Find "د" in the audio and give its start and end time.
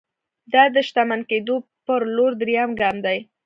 0.75-0.77